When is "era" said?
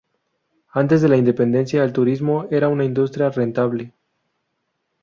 2.49-2.69